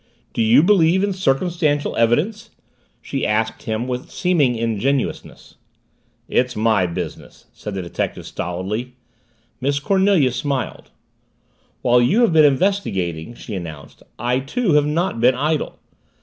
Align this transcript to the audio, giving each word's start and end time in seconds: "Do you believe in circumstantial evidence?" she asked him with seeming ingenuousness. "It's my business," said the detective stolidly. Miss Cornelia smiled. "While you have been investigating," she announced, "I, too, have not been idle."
"Do 0.33 0.41
you 0.41 0.63
believe 0.63 1.03
in 1.03 1.13
circumstantial 1.13 1.95
evidence?" 1.95 2.49
she 3.03 3.23
asked 3.23 3.61
him 3.61 3.87
with 3.87 4.09
seeming 4.09 4.55
ingenuousness. 4.55 5.57
"It's 6.27 6.55
my 6.55 6.87
business," 6.87 7.45
said 7.53 7.75
the 7.75 7.83
detective 7.83 8.25
stolidly. 8.25 8.95
Miss 9.59 9.77
Cornelia 9.79 10.31
smiled. 10.31 10.89
"While 11.83 12.01
you 12.01 12.21
have 12.21 12.33
been 12.33 12.45
investigating," 12.45 13.35
she 13.35 13.53
announced, 13.53 14.01
"I, 14.17 14.39
too, 14.39 14.73
have 14.73 14.87
not 14.87 15.21
been 15.21 15.35
idle." 15.35 15.77